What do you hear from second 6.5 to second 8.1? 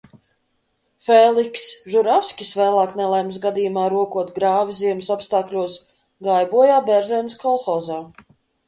bojā Bērzaines kolhozā.